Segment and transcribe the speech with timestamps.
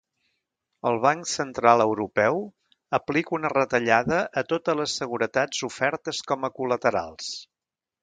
[0.91, 2.41] El Banc Central Europeu
[2.99, 7.35] aplica una retallada a totes les seguretats ofertes com a col·laterals.